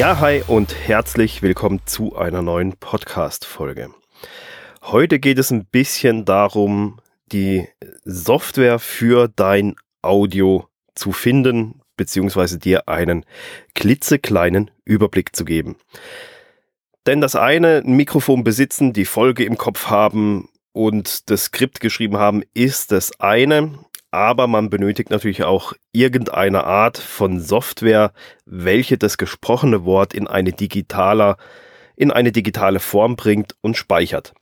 [0.00, 3.90] Ja, hi und herzlich willkommen zu einer neuen Podcast-Folge.
[4.80, 7.68] Heute geht es ein bisschen darum, die
[8.06, 13.26] Software für dein Audio zu finden, beziehungsweise dir einen
[13.74, 15.76] klitzekleinen Überblick zu geben.
[17.06, 22.16] Denn das eine, ein Mikrofon besitzen, die Folge im Kopf haben und das Skript geschrieben
[22.16, 23.74] haben, ist das eine
[24.10, 28.12] aber man benötigt natürlich auch irgendeine Art von Software,
[28.44, 31.36] welche das gesprochene Wort in eine digitaler,
[31.96, 34.32] in eine digitale Form bringt und speichert.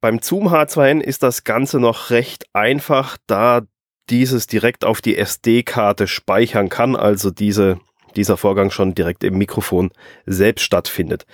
[0.00, 3.62] Beim Zoom H2N ist das Ganze noch recht einfach, da
[4.10, 7.80] dieses direkt auf die SD-Karte speichern kann, also diese,
[8.14, 9.90] dieser Vorgang schon direkt im Mikrofon
[10.26, 11.26] selbst stattfindet.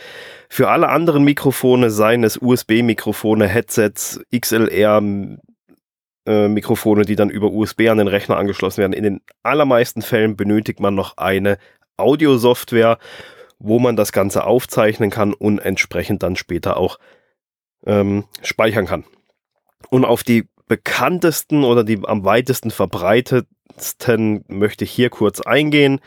[0.48, 5.02] Für alle anderen Mikrofone, seien es USB-Mikrofone, Headsets, XLR,
[6.26, 8.92] äh, Mikrofone, die dann über USB an den Rechner angeschlossen werden.
[8.92, 11.58] In den allermeisten Fällen benötigt man noch eine
[11.96, 12.98] Audiosoftware,
[13.58, 16.98] wo man das Ganze aufzeichnen kann und entsprechend dann später auch
[17.86, 19.04] ähm, speichern kann.
[19.90, 26.00] Und auf die bekanntesten oder die am weitesten verbreitetsten möchte ich hier kurz eingehen.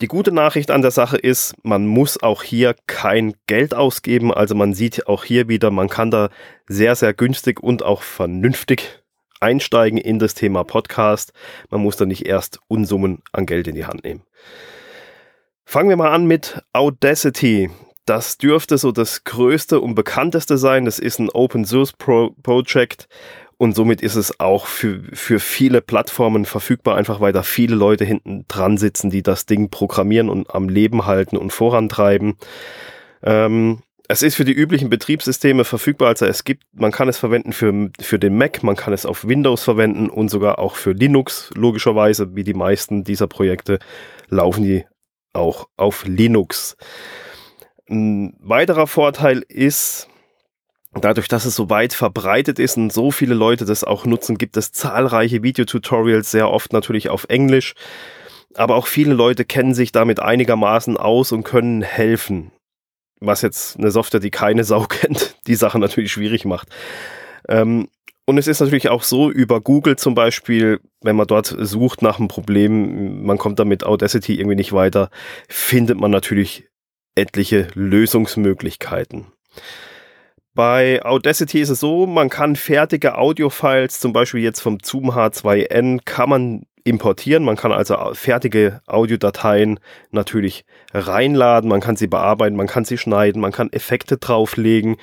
[0.00, 4.32] Die gute Nachricht an der Sache ist, man muss auch hier kein Geld ausgeben.
[4.32, 6.30] Also man sieht auch hier wieder, man kann da
[6.66, 9.01] sehr, sehr günstig und auch vernünftig
[9.42, 11.32] einsteigen in das Thema Podcast.
[11.70, 14.22] Man muss da nicht erst Unsummen an Geld in die Hand nehmen.
[15.64, 17.70] Fangen wir mal an mit Audacity.
[18.04, 20.84] Das dürfte so das größte und bekannteste sein.
[20.84, 23.08] Das ist ein Open Source Pro Project
[23.62, 28.04] und somit ist es auch für, für viele Plattformen verfügbar, einfach weil da viele Leute
[28.04, 32.34] hinten dran sitzen, die das Ding programmieren und am Leben halten und vorantreiben.
[33.22, 33.78] Ähm,
[34.12, 37.90] es ist für die üblichen Betriebssysteme verfügbar, also es gibt, man kann es verwenden für,
[37.98, 42.36] für den Mac, man kann es auf Windows verwenden und sogar auch für Linux, logischerweise,
[42.36, 43.78] wie die meisten dieser Projekte,
[44.28, 44.84] laufen die
[45.32, 46.76] auch auf Linux.
[47.88, 50.08] Ein weiterer Vorteil ist,
[50.92, 54.58] dadurch, dass es so weit verbreitet ist und so viele Leute das auch nutzen, gibt
[54.58, 57.74] es zahlreiche Videotutorials, sehr oft natürlich auf Englisch.
[58.54, 62.52] Aber auch viele Leute kennen sich damit einigermaßen aus und können helfen
[63.24, 66.68] was jetzt eine Software, die keine Sau kennt, die Sache natürlich schwierig macht.
[67.48, 67.88] Ähm,
[68.24, 72.18] und es ist natürlich auch so, über Google zum Beispiel, wenn man dort sucht nach
[72.18, 75.10] einem Problem, man kommt da mit Audacity irgendwie nicht weiter,
[75.48, 76.68] findet man natürlich
[77.16, 79.26] etliche Lösungsmöglichkeiten.
[80.54, 86.00] Bei Audacity ist es so, man kann fertige Audiofiles, zum Beispiel jetzt vom Zoom H2N,
[86.04, 87.44] kann man importieren.
[87.44, 93.40] Man kann also fertige Audiodateien natürlich reinladen, man kann sie bearbeiten, man kann sie schneiden,
[93.40, 94.96] man kann Effekte drauflegen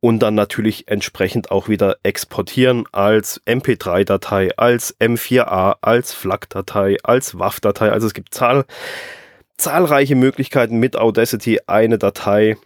[0.00, 7.90] und dann natürlich entsprechend auch wieder exportieren als MP3-Datei, als M4A, als FLAC-Datei, als WAV-Datei.
[7.90, 8.66] Also es gibt zahl
[9.56, 12.56] zahlreiche Möglichkeiten mit Audacity eine Datei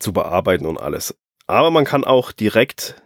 [0.00, 1.14] zu bearbeiten und alles.
[1.46, 2.96] Aber man kann auch direkt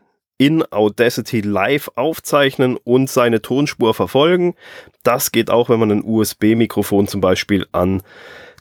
[0.42, 4.56] in Audacity live aufzeichnen und seine Tonspur verfolgen.
[5.04, 8.02] Das geht auch, wenn man ein USB-Mikrofon zum Beispiel an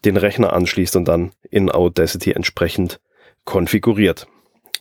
[0.06, 3.00] den Rechner anschließt und dann in Audacity entsprechend
[3.46, 4.28] konfiguriert.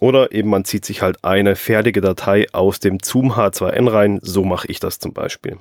[0.00, 4.19] Oder eben man zieht sich halt eine fertige Datei aus dem Zoom H2N rein.
[4.21, 5.56] So mache ich das zum Beispiel.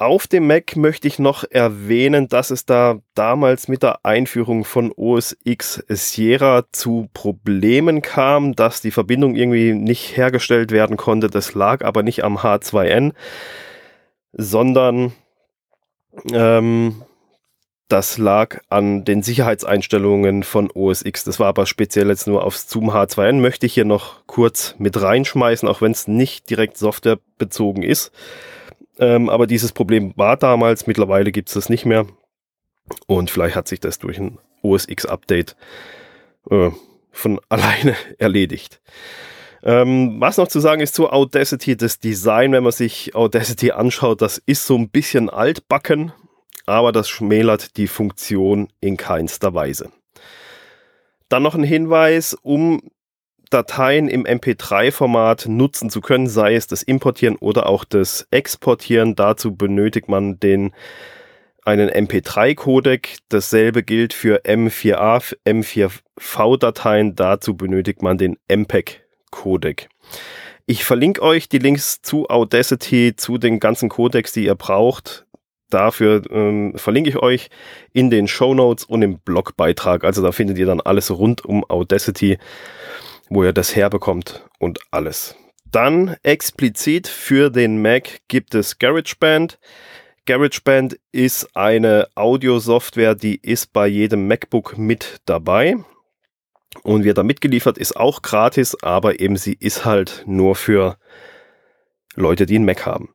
[0.00, 4.94] Auf dem Mac möchte ich noch erwähnen, dass es da damals mit der Einführung von
[4.96, 11.28] OS X Sierra zu Problemen kam, dass die Verbindung irgendwie nicht hergestellt werden konnte.
[11.28, 13.12] Das lag aber nicht am H2N,
[14.32, 15.12] sondern
[16.32, 17.02] ähm,
[17.88, 21.24] das lag an den Sicherheitseinstellungen von OS X.
[21.24, 23.34] Das war aber speziell jetzt nur aufs Zoom H2N.
[23.34, 28.12] Möchte ich hier noch kurz mit reinschmeißen, auch wenn es nicht direkt softwarebezogen ist.
[29.00, 32.06] Ähm, aber dieses Problem war damals, mittlerweile gibt es das nicht mehr.
[33.06, 35.56] Und vielleicht hat sich das durch ein OS X-Update
[36.50, 36.70] äh,
[37.10, 38.80] von alleine erledigt.
[39.62, 44.22] Ähm, was noch zu sagen ist zu Audacity, das Design, wenn man sich Audacity anschaut,
[44.22, 46.12] das ist so ein bisschen altbacken,
[46.66, 49.90] aber das schmälert die Funktion in keinster Weise.
[51.28, 52.80] Dann noch ein Hinweis, um
[53.50, 59.16] Dateien im MP3-Format nutzen zu können, sei es das Importieren oder auch das Exportieren.
[59.16, 60.72] Dazu benötigt man den
[61.64, 63.18] einen MP3-Codec.
[63.28, 67.16] Dasselbe gilt für M4A, M4V-Dateien.
[67.16, 69.88] Dazu benötigt man den MPEG-Codec.
[70.66, 75.26] Ich verlinke euch die Links zu Audacity, zu den ganzen Codecs, die ihr braucht.
[75.70, 77.48] Dafür ähm, verlinke ich euch
[77.92, 80.04] in den Show Notes und im Blogbeitrag.
[80.04, 82.38] Also da findet ihr dann alles rund um Audacity
[83.30, 85.36] wo ihr das herbekommt und alles.
[85.64, 89.58] Dann explizit für den Mac gibt es GarageBand.
[90.26, 95.76] GarageBand ist eine Audio-Software, die ist bei jedem MacBook mit dabei
[96.82, 100.98] und wird da mitgeliefert, ist auch gratis, aber eben sie ist halt nur für
[102.16, 103.14] Leute, die einen Mac haben.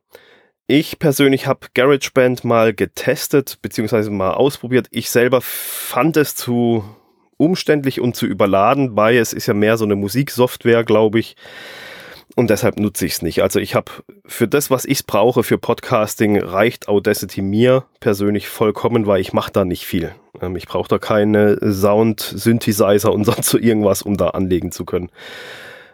[0.66, 4.88] Ich persönlich habe GarageBand mal getestet, beziehungsweise mal ausprobiert.
[4.90, 6.84] Ich selber fand es zu
[7.36, 11.36] umständlich und zu überladen, weil es ist ja mehr so eine Musiksoftware, glaube ich.
[12.34, 13.42] Und deshalb nutze ich es nicht.
[13.42, 13.90] Also ich habe
[14.26, 19.52] für das, was ich brauche für Podcasting, reicht Audacity mir persönlich vollkommen, weil ich mache
[19.52, 20.14] da nicht viel.
[20.42, 25.10] Ähm, ich brauche da keine Sound-Synthesizer und sonst so irgendwas, um da anlegen zu können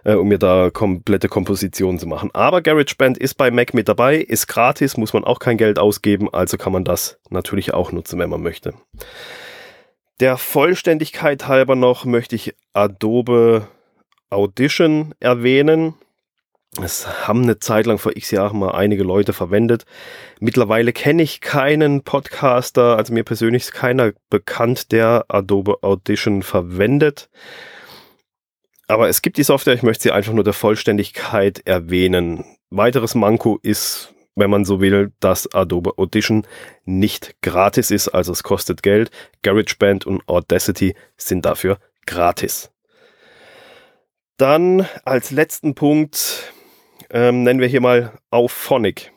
[0.05, 2.31] äh, um mir da komplette Kompositionen zu machen.
[2.33, 6.33] Aber GarageBand ist bei Mac mit dabei, ist gratis, muss man auch kein Geld ausgeben,
[6.33, 8.75] also kann man das natürlich auch nutzen, wenn man möchte.
[10.21, 13.69] Der Vollständigkeit halber noch möchte ich Adobe
[14.31, 15.95] Audition erwähnen.
[16.81, 19.85] Es haben eine Zeit lang vor x Jahren mal einige Leute verwendet.
[20.41, 27.29] Mittlerweile kenne ich keinen Podcaster, also mir persönlich ist keiner bekannt, der Adobe Audition verwendet.
[28.89, 32.45] Aber es gibt die Software, ich möchte sie einfach nur der Vollständigkeit erwähnen.
[32.71, 36.47] Weiteres Manko ist, wenn man so will, dass Adobe Audition
[36.85, 39.11] nicht gratis ist, also es kostet Geld.
[39.43, 42.71] GarageBand und Audacity sind dafür gratis.
[44.37, 46.53] Dann als letzten Punkt
[47.11, 49.13] ähm, nennen wir hier mal Auphonic.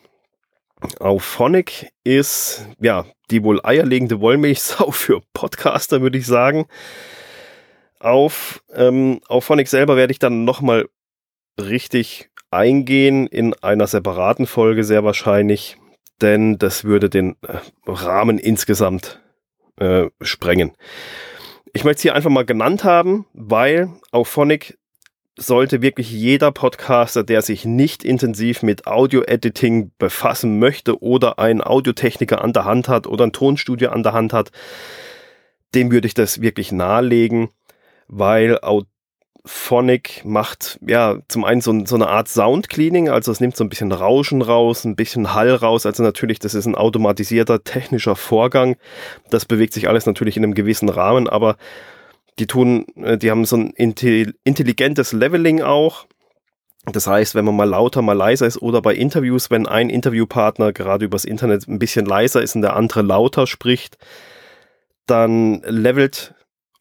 [1.00, 6.68] Auphonic ist ja die wohl eierlegende Wollmilchsau für Podcaster, würde ich sagen
[8.06, 10.88] auf, ähm, auf Phonic selber werde ich dann nochmal
[11.60, 15.78] richtig eingehen in einer separaten Folge sehr wahrscheinlich,
[16.22, 19.22] denn das würde den äh, Rahmen insgesamt
[19.78, 20.72] äh, sprengen.
[21.74, 24.78] Ich möchte es hier einfach mal genannt haben, weil auf Phonic
[25.38, 32.42] sollte wirklich jeder Podcaster, der sich nicht intensiv mit Audio-Editing befassen möchte oder einen Audiotechniker
[32.42, 34.52] an der Hand hat oder ein Tonstudio an der Hand hat,
[35.76, 37.50] dem würde ich das wirklich nahelegen
[38.08, 38.60] weil
[39.46, 43.64] Auphonic macht ja zum einen so, so, eine Art Sound Cleaning, also es nimmt so
[43.64, 48.16] ein bisschen Rauschen raus, ein bisschen Hall raus, also natürlich, das ist ein automatisierter technischer
[48.16, 48.76] Vorgang.
[49.30, 51.58] Das bewegt sich alles natürlich in einem gewissen Rahmen, aber
[52.40, 56.08] die tun, äh, die haben so ein intelligentes Leveling auch.
[56.92, 60.74] Das heißt, wenn man mal lauter, mal leiser ist oder bei Interviews, wenn ein Interviewpartner
[60.74, 63.98] gerade übers Internet ein bisschen leiser ist und der andere lauter spricht,
[65.08, 66.34] dann levelt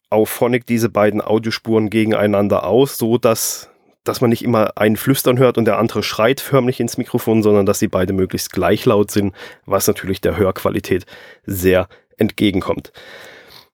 [0.09, 3.69] auf Phonic diese beiden Audiospuren gegeneinander aus, so dass
[4.05, 7.65] dass man nicht immer einen flüstern hört und der andere schreit förmlich ins Mikrofon, sondern
[7.65, 9.35] dass sie beide möglichst gleich laut sind,
[9.65, 11.05] was natürlich der Hörqualität
[11.45, 11.87] sehr
[12.17, 12.93] entgegenkommt.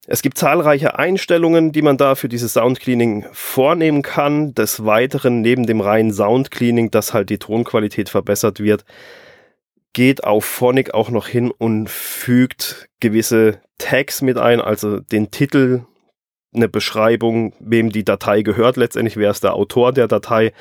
[0.07, 4.55] Es gibt zahlreiche Einstellungen, die man da für dieses Soundcleaning vornehmen kann.
[4.55, 8.83] Des Weiteren, neben dem reinen Soundcleaning, dass halt die Tonqualität verbessert wird,
[9.93, 15.81] geht auf Phonic auch noch hin und fügt gewisse Tags mit ein, also den Titel
[16.53, 18.77] eine Beschreibung, wem die Datei gehört.
[18.77, 20.53] Letztendlich wer ist der Autor der Datei.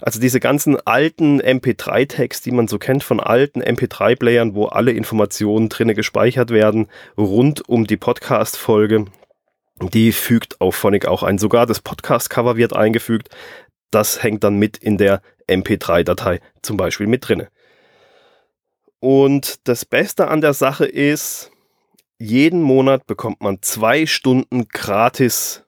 [0.00, 5.68] Also diese ganzen alten MP3-Tags, die man so kennt von alten MP3-Playern, wo alle Informationen
[5.68, 9.06] drinne gespeichert werden, rund um die Podcast-Folge,
[9.80, 11.38] die fügt auf Phonic auch ein.
[11.38, 13.30] Sogar das Podcast-Cover wird eingefügt.
[13.90, 17.48] Das hängt dann mit in der MP3-Datei zum Beispiel mit drinne.
[19.00, 21.50] Und das Beste an der Sache ist,
[22.24, 25.64] jeden Monat bekommt man zwei Stunden gratis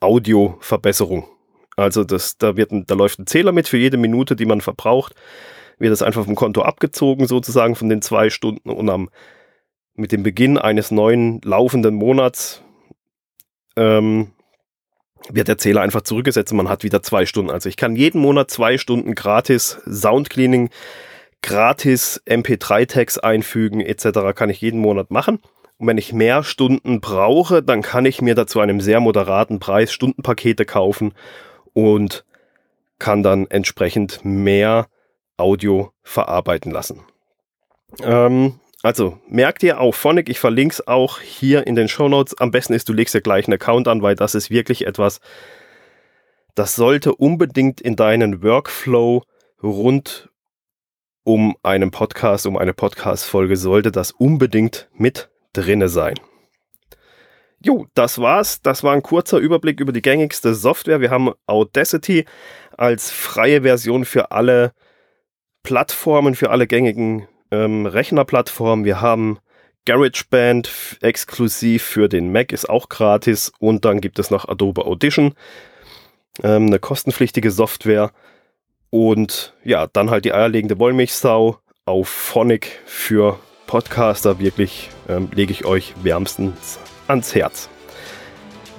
[0.00, 1.26] Audioverbesserung.
[1.76, 4.60] Also das, da, wird ein, da läuft ein Zähler mit für jede Minute, die man
[4.60, 5.14] verbraucht.
[5.78, 8.70] Wird das einfach vom Konto abgezogen, sozusagen von den zwei Stunden.
[8.70, 9.08] Und am,
[9.94, 12.62] mit dem Beginn eines neuen laufenden Monats
[13.76, 14.32] ähm,
[15.28, 17.50] wird der Zähler einfach zurückgesetzt und man hat wieder zwei Stunden.
[17.50, 20.70] Also ich kann jeden Monat zwei Stunden gratis Soundcleaning,
[21.42, 24.34] gratis MP3-Tags einfügen etc.
[24.34, 25.40] kann ich jeden Monat machen.
[25.80, 29.90] Und wenn ich mehr Stunden brauche, dann kann ich mir dazu einem sehr moderaten Preis
[29.94, 31.14] Stundenpakete kaufen
[31.72, 32.26] und
[32.98, 34.88] kann dann entsprechend mehr
[35.38, 37.00] Audio verarbeiten lassen.
[38.02, 42.38] Ähm, also merkt ihr auch Phonic, ich verlinke es auch hier in den Show Notes.
[42.38, 45.20] Am besten ist, du legst dir gleich einen Account an, weil das ist wirklich etwas,
[46.54, 49.22] das sollte unbedingt in deinen Workflow
[49.62, 50.28] rund
[51.24, 56.14] um einen Podcast, um eine Podcast-Folge, sollte das unbedingt mit drinne sein.
[57.62, 58.62] Jo, das war's.
[58.62, 61.00] Das war ein kurzer Überblick über die gängigste Software.
[61.00, 62.24] Wir haben Audacity
[62.76, 64.72] als freie Version für alle
[65.62, 68.86] Plattformen, für alle gängigen ähm, Rechnerplattformen.
[68.86, 69.38] Wir haben
[69.84, 73.52] GarageBand exklusiv für den Mac, ist auch gratis.
[73.58, 75.34] Und dann gibt es noch Adobe Audition,
[76.42, 78.10] ähm, eine kostenpflichtige Software.
[78.88, 83.38] Und ja, dann halt die eierlegende Wollmilchsau auf Phonic für
[83.70, 87.68] Podcaster wirklich ähm, lege ich euch wärmstens ans Herz.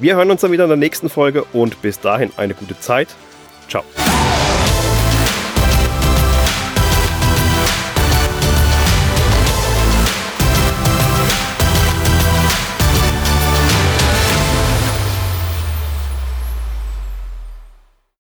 [0.02, 3.08] Wir hören uns dann wieder in der nächsten Folge und bis dahin eine gute Zeit.
[3.70, 3.86] Ciao.